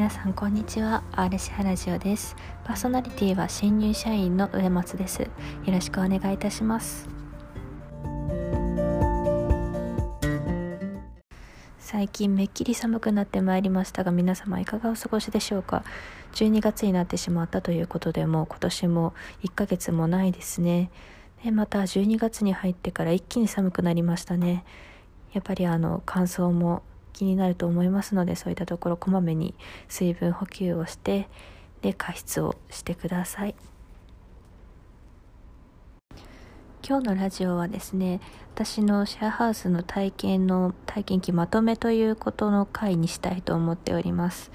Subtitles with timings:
[0.00, 1.02] 皆さんこんにちは。
[1.12, 2.34] RC ラジオです。
[2.64, 5.20] パーソナリティは新入社員の上松です。
[5.20, 5.28] よ
[5.66, 7.06] ろしくお願いいたします。
[11.78, 15.84] 最近めっきり寒くなってまいりましたが皆様いかがお過ごしでしょうか
[16.32, 19.12] ？12月になってしまったということでもう今年も
[19.42, 20.90] 1ヶ月もないですね。
[21.44, 24.64] でまた12月に入ってから一気に寒くなりましたね。
[25.34, 29.54] やっぱりあの乾燥も気になると思いますのでそういったところこまめに
[29.88, 31.28] 水分補給をして
[31.82, 33.54] で加湿をしてください。
[36.82, 38.20] 今日のラジオはですね
[38.54, 44.50] 私のシェアハウスの体験の体験記まとめということの回にしたいと思っております。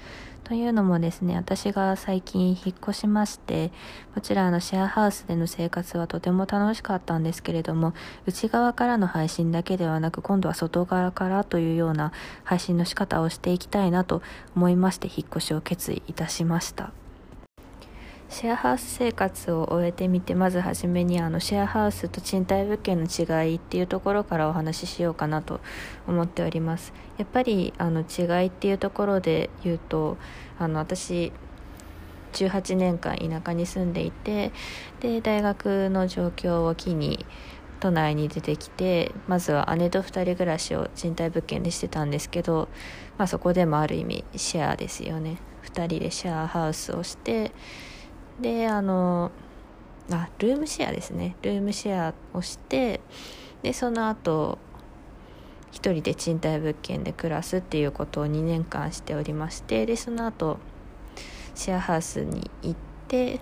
[0.46, 3.72] というのもですね、私が最近引っ越しまして、
[4.14, 7.94] こちらのシェアハウスでの生活はとても楽しかったんですけれども、
[8.26, 12.12] 内側からの配信だけではなく、今度は外側からというような
[12.44, 14.22] 配信の仕方をしていきたいなと
[14.54, 16.92] 思いまして、引っ越しを決意いたしました。
[18.28, 25.60] シェアハウス生活を終えてみてまずはじめにあのシェアハウスと賃貸物件の違いっていうところからお話ししようかなと
[26.08, 26.92] 思っております。
[27.18, 30.18] やっぱりあの違いっていうところで言うと
[30.58, 31.32] あの私
[32.32, 34.52] 18年間田舎に住んでいて
[35.00, 37.24] で大学の状況を機に
[37.78, 42.68] 都内に出てきてまずは姉と2人暮らしを賃貸物件でしてたんですけど、
[43.18, 45.38] まあ、そこでもある意味シェアですよね。
[45.64, 47.52] 2人でシェアハウスをして
[48.40, 49.30] であの
[50.10, 51.36] あルームシェアですね。
[51.42, 53.00] ルームシェアをして
[53.62, 54.58] でその後
[55.72, 60.58] 一人で賃貸物件で暮らすっていうことを2年間しておりましてでその後
[61.54, 62.74] シェアハウスに行っ
[63.08, 63.40] て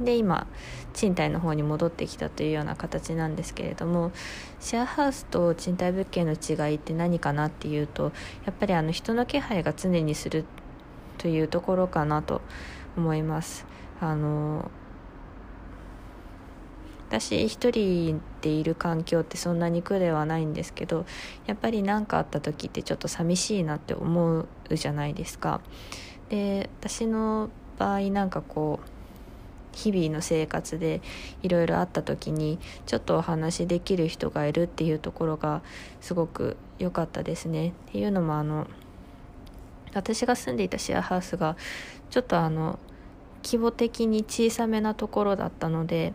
[0.00, 0.46] で今
[0.92, 4.12] 賃貸の方に戻ってきたというような形なんですけれども
[4.60, 8.12] シェアハウスと賃貸物件の違いって何かなっていうと
[8.44, 10.44] やっぱりあの人の気配が常にする
[11.18, 12.42] というところかなと
[12.96, 13.75] 思います。
[14.00, 14.70] あの
[17.08, 21.06] 私一人でいる環境ってそんなに苦ではないんですけど
[21.46, 25.60] やっぱり何かあった時ってちょっと寂しいなって思うじゃないですか。
[26.28, 28.88] で私の場合なんかこう
[29.76, 31.02] 日々の生活で
[31.42, 35.62] いろいろあった時にちょっとお話できる人がいるっていうところが
[36.00, 37.68] すごく良かったですね。
[37.68, 38.66] っていうのもあの
[39.94, 41.56] 私が住んでいたシェアハウスが
[42.10, 42.78] ちょっとあの
[43.44, 46.12] 規模的に小さめなところだったので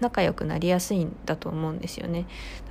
[0.00, 2.26] 仲良くなりやすいんだと思うんですよね。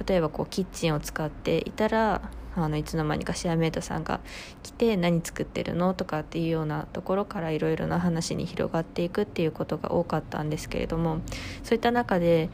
[0.06, 2.22] 例えばこうキッチンを使っていたら
[2.56, 4.20] あのいつの間にかシェアメイトさんが
[4.62, 11.22] 来て何作ってるのとかっていうようなところからいろいろな話に広がっていくっていうことが多かったんですけれども
[11.64, 12.50] そういった中で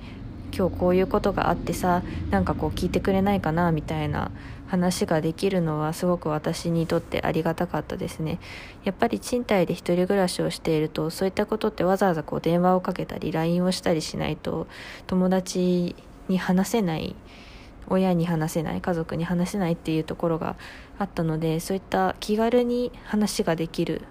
[0.55, 4.31] 今日こういうことがあってさなんかこう聞いてくれないかなみたいな
[4.69, 8.39] 話ができるのはすごく私にとってありがたかったですね。
[8.83, 14.67] やっぱり賃貸で一人暮らしをしているとそういったことってわざわざこう電話をかけたり LINE をしたりしないと
[15.07, 15.95] 友達
[16.27, 17.15] に話せない
[17.87, 20.55] 親に話せない家族に話せないっていうところが
[20.99, 24.03] あったのでそういった気軽に話ができるっ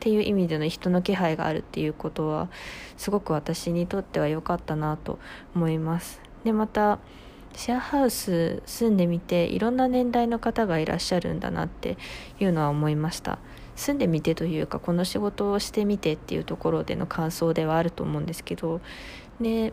[0.00, 2.48] ていう意味での人の気配があるっていうことは
[2.98, 5.18] すごく私にとっては良かったなと
[5.54, 6.20] 思います。
[6.44, 6.98] でまた
[7.54, 11.96] シェアハウス住んでみていろんな年代の方がいらっしゃるんだなって
[12.40, 13.38] いうのは思いました。
[13.76, 18.80] 住んでみてというかこの仕事をしてみてっていうところでの感想ではあると思うんですけど
[19.40, 19.72] で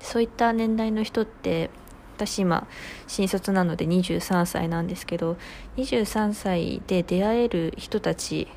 [0.00, 1.70] そういった年代の人って
[2.16, 2.66] 私今
[3.06, 5.36] 新卒なので23歳なんですけど
[5.76, 8.48] 23歳で出会える人たち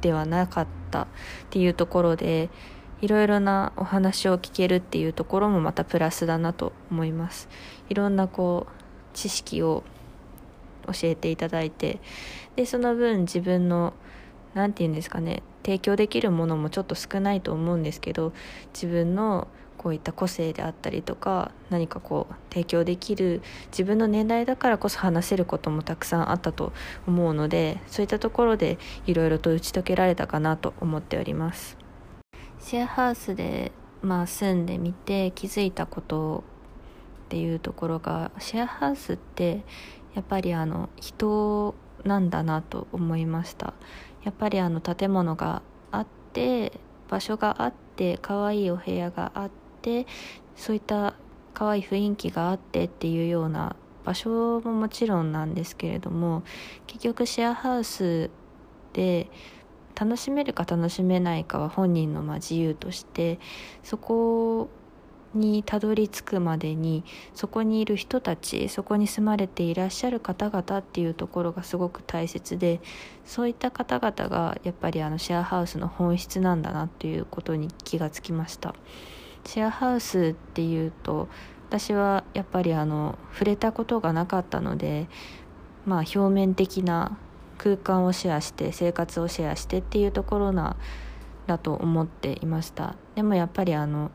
[0.00, 1.06] ではなかったっ
[1.50, 2.50] ていうところで
[3.02, 7.48] いろいろなお話を聞けるっていうところもまたプラスだなと思います。
[7.90, 8.72] いろんなこう
[9.12, 9.82] 知識を
[10.86, 12.00] 教えていただいて
[12.56, 13.92] でその分自分の
[14.54, 18.32] 何て言うんですかね提供できるものもちょっと少ないと思うんですけど
[18.72, 19.48] 自分の
[19.78, 23.42] こういった個性であったりとか何かこう提供できる
[23.72, 26.72] 自分の年代だからこそ話せることもたくさんあったと
[27.06, 31.81] 思うのでそういったところでいろいろと打ち解けられたかなと思っております。
[32.62, 33.72] シェアハウスで、
[34.02, 36.44] まあ、住んでみて気づいたこと
[37.26, 39.64] っていうところがシェアハウスって
[40.14, 41.74] やっぱりあの人
[42.04, 43.74] なんだなと思いました。
[44.22, 46.72] やっぱりあの建物があって
[47.08, 49.50] 場所があって可愛いお部屋があっ
[49.82, 50.06] て
[50.54, 51.14] そういった
[51.54, 53.74] 可愛い雰囲気があってっていうような
[54.04, 56.44] 場所ももちろんなんですけれども
[56.86, 58.30] 結局シェアハウス
[58.92, 59.28] で
[59.94, 63.38] 楽しめるか楽しめないかは本人のま自由として
[63.82, 64.68] そこ
[65.34, 67.04] にたどり着くまでに
[67.34, 72.80] そこにいる人たちそこに住まれていらっしゃる方々っていうところがすごく大切で
[73.24, 78.74] そういった方々がやっぱりあのシェアハウスの本質なんだなっていうことに気がつきました。
[79.44, 81.28] シェアハウスっていうと
[81.68, 85.08] 私はやっぱりあの触れたことがなかったので
[85.84, 87.18] まあ表面的な
[87.62, 90.76] 空間をシェアして生活をシェアしてっていうところな
[91.46, 92.96] だと思っていました。
[93.14, 94.10] でもやっぱりあの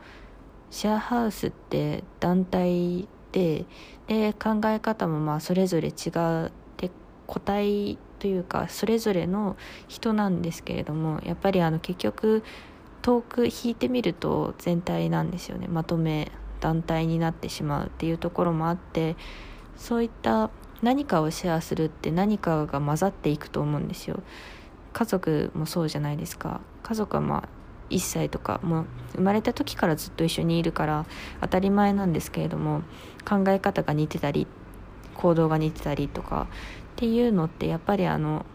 [0.70, 3.66] シェアハウスって団体で
[4.08, 6.10] で考え方もまあそれぞれ違
[6.48, 6.92] って
[7.26, 9.56] 個体というかそれぞれの
[9.88, 12.44] 人なんですけれどもやっぱりあの結局
[13.02, 15.68] 遠く引いてみると全体なんですよね。
[15.68, 19.16] まとめ団体になってしまうっていうところもあって
[19.78, 20.50] そういった
[20.82, 24.22] 何かをシェアするって何かが混ざっていくと思うんですよ。
[24.94, 26.62] 家族もそうじゃないですか。
[26.84, 27.50] 家族はまあ
[27.90, 31.06] 1歳とかもう生まれた時からずっと一緒にいるから
[31.42, 32.82] 当たり前なんですけれども
[33.28, 34.48] 考え方が似てたり
[35.16, 36.48] 行動が似てたりとか
[36.94, 38.46] っていうのってやっぱりあの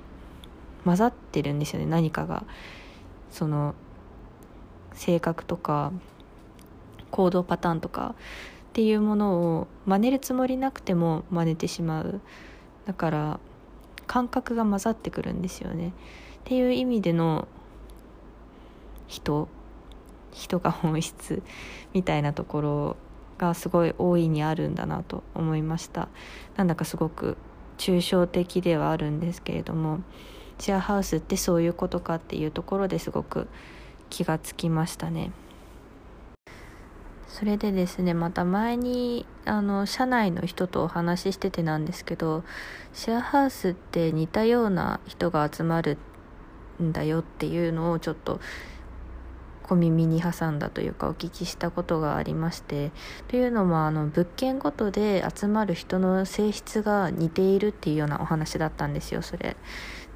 [0.84, 2.44] 混ざってるんですよね何かが。
[3.30, 3.74] その
[4.92, 5.90] 性格とか
[7.10, 8.14] 行動パターンとか。
[8.72, 12.22] っていうものを真似るつもりなくても真似てしまう。
[12.86, 13.40] だから
[14.06, 15.88] 感覚が混ざってくるんですよね。
[15.88, 15.92] っ
[16.44, 17.46] ていう意味での
[19.08, 19.46] 人
[20.30, 21.42] 人が本質
[21.92, 22.96] みたいなところ
[23.36, 26.08] がすごい大いにあるんだなと思いました。
[26.56, 27.36] なんだかすごく
[27.76, 30.00] 抽象的ではあるんですけれども
[30.58, 33.48] シェアハウスってそういうことかっていうところですごく
[34.08, 35.30] 気がつきましたね。
[37.32, 42.44] それでですねまた前にあの社内の人とお話ししててなんですけど
[42.92, 45.96] シェアハウスって似たような人が集まる
[46.80, 48.38] んだよっていうのをちょっと
[49.62, 52.90] 小耳に挟んだというかお聞きしたことがありまして
[53.28, 59.56] というのもあの物件ごとで集まる人の性質が似ているっていうようなお話だったんですよそれ。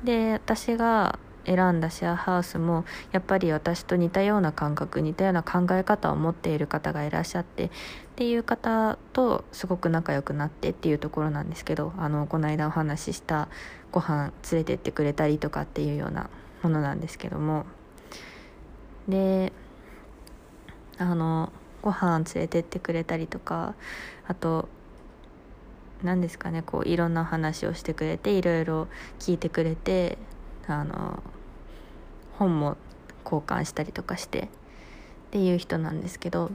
[0.04, 7.70] で私が選んだシェアハウスもやっぱり私と似たような感覚似たような考え方を持っている方がいらっしゃってっ
[8.16, 13.48] ていう方とすごく仲良くなってっていうところなんですけどあのこの間お話しした
[13.92, 16.28] ご飯連れてってくれたりとかっていうような
[16.62, 17.64] ものなんですけども。
[19.08, 19.52] で
[20.98, 21.52] あの
[21.82, 23.74] ご飯連れてってくれたりとか
[24.26, 24.68] あと
[26.02, 28.88] 何ですかねこういろんな話をしてくれていろいろ
[29.18, 30.18] 聞いてくれて
[30.66, 31.22] あの
[32.38, 32.76] 本も
[33.24, 34.48] 交換したりとかしてっ
[35.32, 36.50] ていう人なんですけど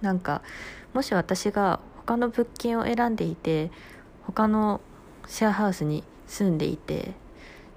[0.00, 0.42] なんか
[0.92, 3.70] もし私が他の物件を選んでいて
[4.24, 4.80] 他の
[5.26, 7.04] シェアハウスに住んでいてっ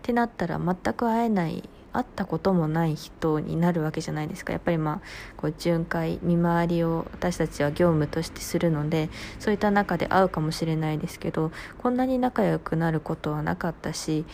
[0.01, 4.54] てなったら全く会えない会ったこともない人になるわけじゃないですか。
[4.54, 5.02] やっぱりまあ
[5.38, 9.10] こう巡回見回りを私たちは業務としてするので
[9.40, 14.25] そういった中で会うかもしれないですけどこんなに仲良くなることはなかったし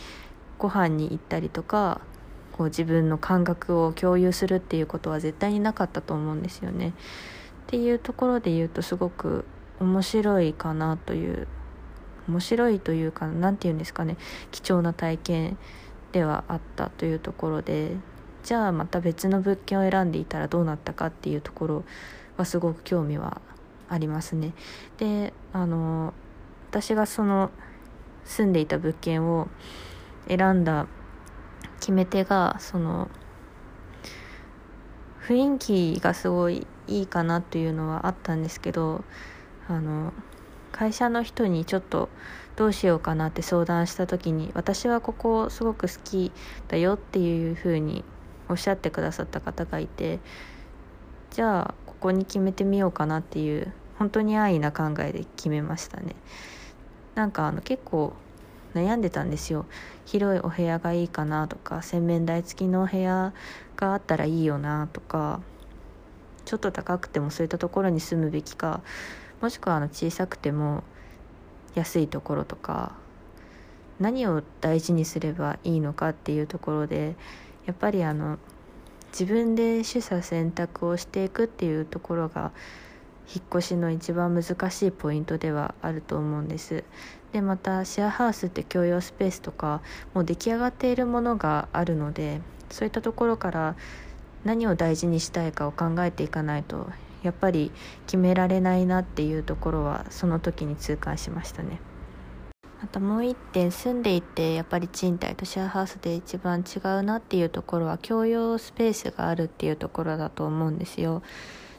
[0.58, 2.00] ご飯に行ったりとか
[2.52, 6.88] こう自分の感覚を共有するっていうことは絶対になかったと思うんですよね。
[6.88, 6.92] っ
[7.66, 9.44] ていうところで言うとすごく
[9.80, 11.48] 面白いかなという
[12.28, 14.16] 面白いというか何て言うんですかね
[14.50, 15.58] 貴重な体験
[16.12, 17.96] ではあったというところで
[18.42, 21.84] じゃあまた別の物件を選んでいたらどうなったかっていうところ
[22.36, 23.40] はすごく興味は
[23.88, 24.52] ありますね。
[24.98, 26.14] であの
[26.70, 27.50] 私がその
[28.24, 29.48] 住んでいた物件を
[30.28, 30.86] 選んだ
[31.80, 33.08] 決め手がその
[35.26, 39.04] 雰囲気がすごいいいかなというのはあったんですけど
[39.68, 40.12] あの
[40.72, 42.08] 会社の人にちょっと
[42.54, 46.32] どうしようかなって相談した時に私はここすごく好き
[46.68, 48.04] だよっていうふうに
[48.48, 50.20] おっしゃってくださった方がいて
[51.30, 56.14] じゃあここに決めてみようかなっていう本当に安易な考えで決めましたね。
[57.14, 58.12] なんかあの結構
[58.76, 59.66] 悩んでたんですよ。
[60.04, 63.32] 広いお部屋がいいかなとか洗面台付きのお部屋
[63.76, 65.40] があったらいいよなとか
[66.44, 68.82] ちょっと高くてもそういったところに住むべきか
[69.40, 70.84] もしくはあの小さくても
[71.74, 72.92] 安いところとか
[73.98, 77.16] 何を大事にすればいいのかっていうところで
[77.66, 78.38] やっぱりあの
[79.10, 82.52] 自分で取捨選択をしていくっていうところが
[83.34, 86.84] 引っ越しの一番難しいポイントではあると思うんです。
[87.32, 89.82] でまたシェアハウスって共用スペースとか
[90.14, 92.40] もう出来上がっているものがあるので
[92.70, 93.76] そういったところから
[94.44, 96.88] 何を大事にしたいかを考えていかないと
[97.22, 97.72] やっぱり
[98.06, 101.80] 決められないなっていうところはその時に痛感しましたね。
[102.82, 111.22] あともう一点住んでいてやっぱり賃貸とシェアハウスで一番違うなっていうところは共用スペースがあるっていうところだと思うんですよ。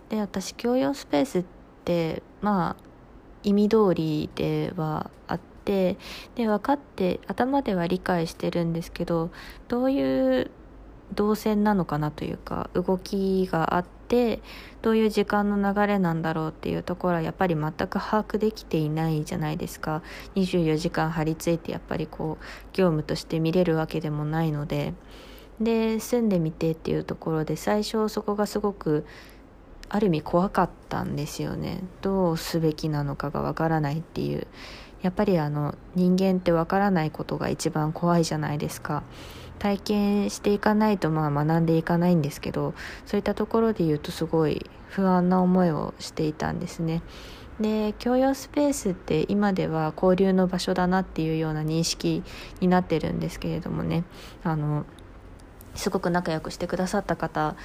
[0.10, 1.46] で私共用スペースっ
[1.86, 2.88] てまあ
[3.44, 5.98] 意味通りではあって
[6.36, 9.32] で分かって頭では理解してるんですけど
[9.68, 10.52] どういう
[11.14, 14.42] 動線なのかなというか動きがあって
[14.82, 20.02] どういう時間の流れなんだろうっていうところはやっぱり全く把握できていないじゃないですか。
[20.36, 24.94] 24時間張り付いてやっぱりこう業務として見れるわけでもないので。
[25.60, 29.08] で住んでみてっていうところで最初そこがすごく
[29.90, 31.84] ある意味怖かったんですよね。
[32.02, 34.48] どうすべきなのかがわからないっていう。
[35.02, 39.04] やっぱりあの人間ってわからないことが一番怖いじゃないですか。
[39.60, 42.76] 体験していかないとまあ学んでいかないんですけど
[43.06, 47.02] そういったところで言うとすごい不安な思いをしていたんですね。
[47.60, 52.24] で共用スペースって今では交流の場所だなっていうような認識
[52.60, 54.04] になってるんですけれどもね。
[54.44, 54.86] あの
[55.74, 57.56] すごく仲良くしてくださった方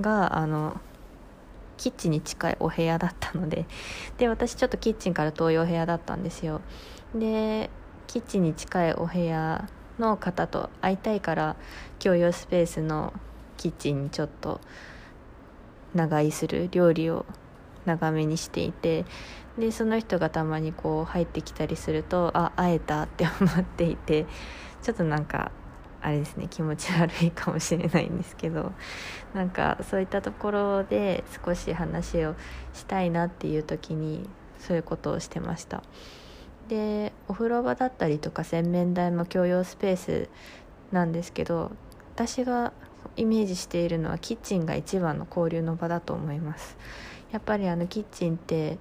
[0.00, 0.80] があの
[1.76, 3.66] キッチンに近いお部屋だったので
[4.18, 6.60] で私ちょっとキッチンから遠いお部屋だったんですよ。
[7.14, 7.70] で
[8.06, 9.68] キッチンに近いお部屋
[9.98, 11.56] の方と会いたいから
[11.98, 13.12] 共用スペースの
[13.56, 14.60] キッチンにちょっと
[15.94, 17.24] 長居する料理を
[17.84, 19.04] 長めにしていて
[19.58, 24.26] でその人がたまにこう入ってきたりするとあ会えたって思っていて
[24.82, 25.50] ちょっとなんか
[26.06, 28.72] あれですね気持ち悪いかもしれないんですけど
[29.34, 32.36] なんかそういったところで少し話を
[32.74, 34.28] したいなっていう時に
[34.60, 35.82] そういうことをしてました。
[36.68, 40.28] でお風呂場だったりとか洗面台も共用スペース
[40.92, 41.72] なんですけど
[42.14, 42.72] 私が
[43.16, 46.76] イメージしているのはキッチンが一番の交流の場だと思います。
[47.32, 48.78] やっぱりあのキッチンって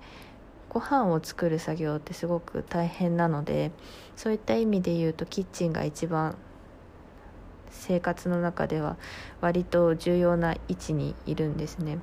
[0.69, 3.71] ご飯を作る作業ってすごく大変なので
[4.15, 6.37] そういった意味で言うとキッチンが一番
[7.75, 8.97] 生活の中では
[9.41, 11.99] 割と重要な位置にいるんですね。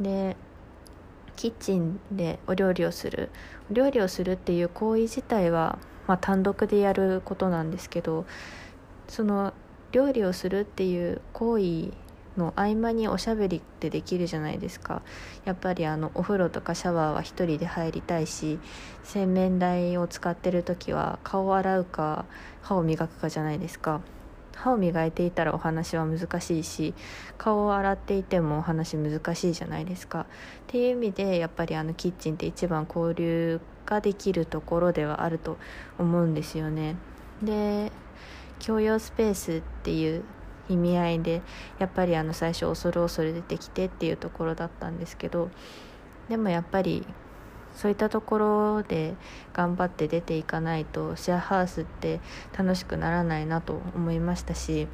[0.00, 0.36] で
[1.36, 3.30] キッチンでお料理をする。
[3.70, 8.26] お料理をするっていう行為自体は、まあ、単独でやることなんですけど
[9.08, 9.52] その
[9.92, 11.92] 料理をするっていう行為
[12.36, 15.02] の合間におしゃべりってできるじゃないですか。
[15.44, 18.58] やっぱりあのお風呂とかシャワーは1人で入りたいし
[19.02, 22.24] 洗面台を使ってる時は顔を洗うか
[22.62, 24.00] 歯を磨くかじゃないですか。
[24.54, 26.94] 歯を磨いていたらお話は難しいし
[27.38, 30.20] 顔を洗っていてもお話難しいじゃないですか。
[30.20, 30.24] っ
[30.66, 35.58] ていう意味でやっぱりあのキッチンって一番交流ができるところではあると
[35.98, 36.96] 思うんですよね。
[37.42, 37.92] で
[38.64, 40.22] 共用スペースっていう
[40.68, 41.42] 意味合いで
[41.78, 45.50] やっぱりあの最初恐る恐る出てきてっていうところだったんですけど
[46.28, 47.04] でもやっぱり
[47.74, 49.14] そういったところで
[49.52, 52.20] 頑張って出ていかないとシェアハウスって
[52.56, 54.88] 楽しくならないなと思いましたし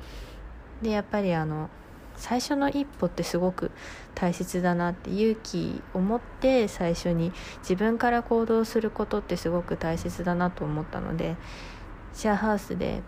[0.82, 1.70] でやっぱりあの
[2.16, 3.70] 最初の一歩ってすごく
[4.14, 11.36] 大切だなって勇気を持って最初に自分から行動することってすごく大切だなと思ったので
[12.14, 13.02] シェアハウスで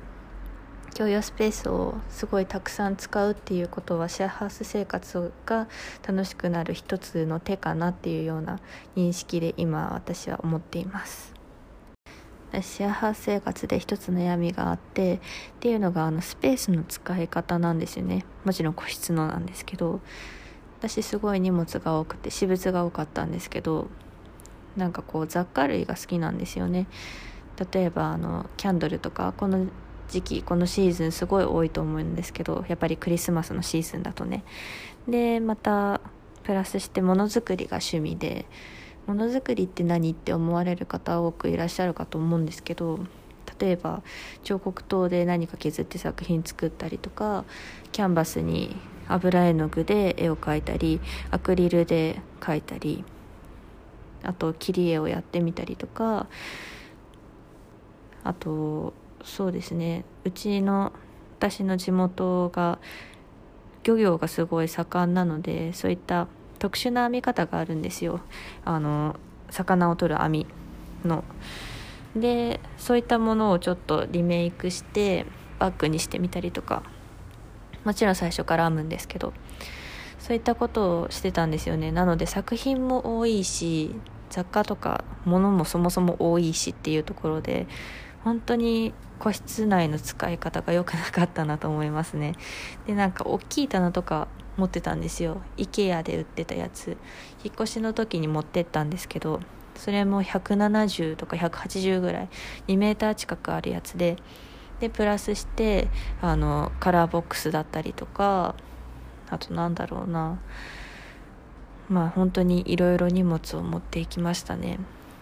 [0.94, 5.68] 共用スペースをすごいたくさん使うっていうことはシェアハウス生活が
[6.06, 8.60] 楽しくなる一つの手かなっていうような
[8.96, 11.34] 認識で今私は思っています。
[12.62, 15.18] シェアハウス生活で一つ悩みがあってっ
[15.60, 18.24] ていうのがあのスペースの使い方なんですよね。
[18.44, 20.00] もちろん個室のなんですけど。
[20.80, 23.88] 私すごい荷物が多くて私物が多かったんですけど。
[24.76, 26.86] なんかこう雑貨類が好きなんですよね。
[27.72, 29.66] 例えばあのキャンドルとかこの
[30.10, 34.44] 時期このシーズンすごい多いと思うんですけどやっぱりクリスマスのシーズンだとね。
[35.08, 36.00] でまた
[36.42, 38.46] プラスしてものづくりが趣味で
[39.06, 43.00] ものづくりって何って思われる方多くいらっしゃるかと思うんですけど
[43.58, 44.02] 例えば
[44.42, 47.44] 彫刻刀で何か削って作品作ったりとか
[47.92, 48.76] キャンバスに
[49.08, 51.00] 油絵の具で絵を描いたり
[51.30, 53.04] アクリルで描いたり
[54.22, 56.26] あと切り絵をやってみたりとか
[58.22, 58.92] あと
[59.24, 60.04] そうですね。
[60.24, 60.92] うちの
[61.38, 62.78] 私の地元が
[63.82, 68.20] 漁業がすごい盛んなのでそういった特殊な編み方があるんですよ。
[68.64, 69.16] あの
[69.50, 70.46] 魚を取る網
[71.04, 71.24] の。
[72.14, 75.26] でそういったものをちょっとリメイクして
[75.58, 76.82] バッグにしてみたりとか。
[77.82, 79.32] もちろん最初から編むんですけど。
[80.18, 81.90] そういったことをしてたんですよね。
[81.92, 83.96] なので作品も多いし
[84.28, 87.66] 雑貨とか物もそもそも多いしっていうところで
[88.22, 92.34] 本当に個室内の使い方が良くなかったなと思いますね。
[92.86, 95.42] でなんか大きい棚とか持ってたんですよ。
[95.58, 96.96] IKEA で売ってたやつ。
[97.44, 99.40] 引っ越しの時に持ってったんですけど
[99.76, 102.28] それも170とか180ぐらい。
[102.66, 104.16] 2メーター近くあるやつで。
[104.80, 105.88] でプラスして
[106.22, 108.54] あのカラーボックスだったりとか
[109.28, 110.40] あとなんだろうな。
[111.90, 114.78] まあ本当にいろいろ荷物を持っていきましたね。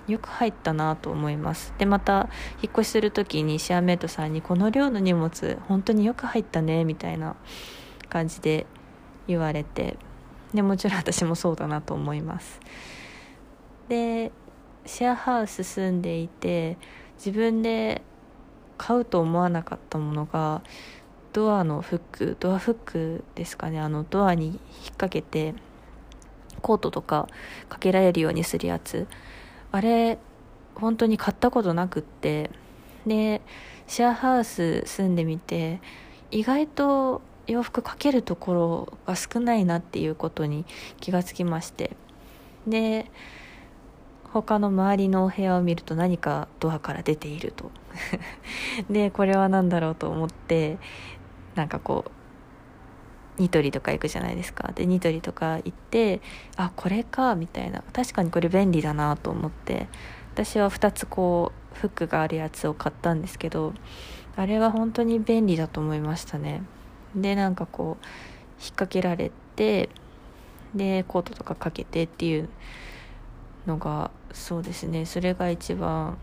[0.08, 1.74] よく入ったなと思います。
[1.78, 2.28] でまた
[2.62, 7.36] 引っ越しする時にシェアメイトさんに「この量の荷物本当によく入ったね」みたいな
[8.08, 8.66] 感じで
[9.26, 9.96] 言われて。
[10.54, 12.60] でもちろん私もそうだなと思います。
[13.88, 14.32] で
[14.86, 16.78] シェアハウス住んでいて
[17.16, 18.02] 自分で
[18.76, 20.62] 買うと思わなかったものが
[21.32, 24.58] ドアのフックドアフックですかねあのドアに引っ
[24.96, 25.54] 掛けて
[26.62, 27.28] コートとか
[27.68, 29.06] かけられるようにするやつ。
[29.72, 30.18] あれ
[30.74, 32.50] 本当に買ったことなくって。
[33.06, 33.40] で
[33.86, 35.80] シェアハウス住んでみて
[36.30, 40.66] 意外と洋服かけるところが少ないなっていうことに
[41.00, 41.96] 気がつきまして。
[42.66, 43.10] で
[44.30, 47.70] 他の周りのお部屋を見ると何かドアから出ていると。
[48.90, 50.76] でこれは何だろうと思って
[51.54, 52.10] なんかこう
[53.38, 54.72] ニトリとか行くじゃないですか。
[54.74, 56.20] でニトリとか行って
[56.56, 57.82] あこれかみたいな。
[57.92, 59.88] 確かにこれ便利だなと思って。
[60.34, 63.74] 私は2つこうフックがあるやつを買ったんですけど
[64.36, 66.62] あれは本当に便利だと思いましたね。
[67.16, 68.04] でなんかこう
[68.60, 69.88] 引っ掛けられて
[70.76, 72.48] でコートとかかけてっていう
[73.66, 75.06] のがそうですね。
[75.06, 76.18] それが一番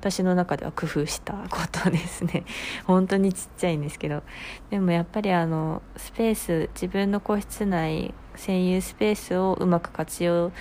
[0.00, 2.44] 私の中では工夫したことですね。
[2.86, 4.22] 本当にちっちゃいんですけど。
[4.70, 10.52] でもやっぱりあのスペース自分の個室内占有スペースをうまく活用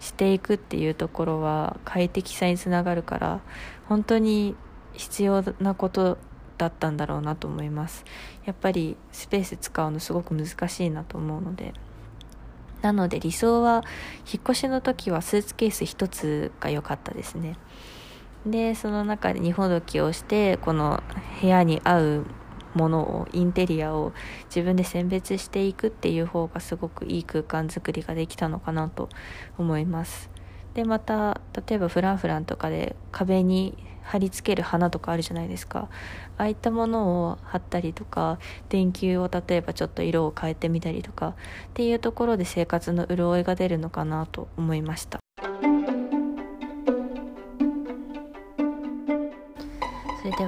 [0.00, 3.40] していくっていうところは快適さにつながるから
[3.86, 4.56] 本当に
[4.94, 6.16] 必要なこと
[6.56, 8.04] だったんだろうなと思います。
[8.46, 11.74] やっぱりスペース使うのすごく難しいなと思うので。
[12.82, 13.82] なので理想は
[14.30, 17.56] 引っ越しの時はスーツケース1つが良かったですね。
[18.46, 21.02] でその中で日ほどきをしてこの
[21.40, 22.26] 部屋に合う
[22.74, 24.12] ものをインテリアを
[24.44, 29.08] 自分で選別していくっていう方がすごくいい空間づくりができたのかなと
[29.58, 30.30] 思います。
[30.74, 35.88] でまた例えばフランフランとかで壁に貼り付ける花とかあるじゃないですか。
[36.38, 41.34] ああいったものを貼ったりとか電球を例えばちょっと色を変えてみたりとかっ
[41.74, 45.25] ていうところで生活の潤いが出るのかなと思いました。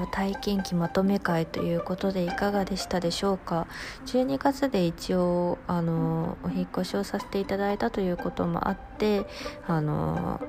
[0.09, 3.67] 体験記まとめ会ということでいかがでしたでしょうか
[4.07, 9.27] ？12月で一応あのお引越しをさせていただいたということもあって
[9.67, 10.41] あの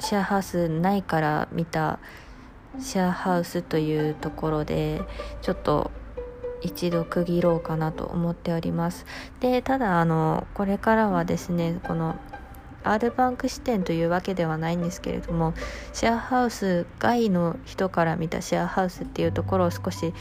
[0.00, 1.98] シェアハウス内から見た
[2.80, 5.02] シェアハウスというところで
[5.42, 5.90] ちょっと
[6.60, 9.06] 一度区切ろうかなと思っております。
[9.40, 12.16] でただあのこれからはですねこの
[12.84, 15.54] R バンク支店というわけではないんですけれども
[15.92, 20.14] シェアハウス外の人から見たシェアハウスっていうところを少し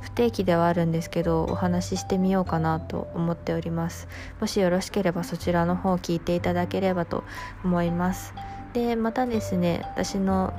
[0.00, 4.08] 不定期ではあるんですけどお話ししてみようかなと思っております。
[4.40, 7.24] もしよろしければそちらの方を聞いていただければと
[7.64, 8.32] 思います。
[8.72, 10.52] でまたですね私の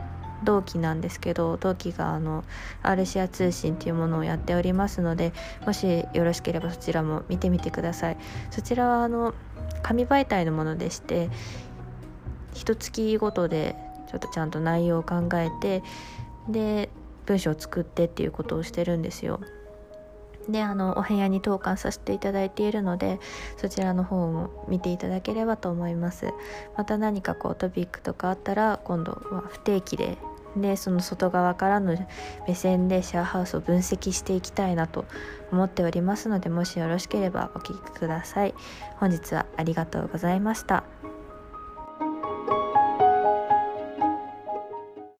[0.44, 2.44] 同期なんですけど同期があの
[2.82, 5.34] R シア通信というものをやっておりますので
[5.66, 8.18] もしよろしければそちらも見てみてください。
[8.50, 9.34] そちらはあの
[9.84, 11.30] 紙媒体のものでして
[12.54, 13.76] 一月ごとで
[14.10, 15.84] ちょっとちゃんと内容を考えて
[16.48, 16.90] で
[17.26, 19.40] 文章を作ってっていうことをしてるんですよ。
[20.50, 23.20] であのお部屋に投函させていただいているので
[23.58, 26.34] そちらの方も見ていただければと思います
[26.76, 30.18] また何かこうトピックとかあったら今度は不定期で
[30.56, 31.96] でその外側からの
[32.48, 35.06] 目線でシェアハウスを分析していきたいなと
[35.52, 38.54] 思っておりますのでもしよろしければお聴きください。
[38.98, 40.84] 本日はありがとうございました。